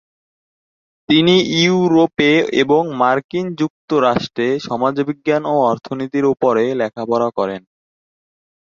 [1.09, 2.31] তিনি ইউরোপে
[2.61, 7.03] এবং মার্কিন যুক্তরাষ্ট্রে সমাজবিজ্ঞান ও অর্থনীতির উপরে পড়ালেখা
[7.37, 7.61] করেন।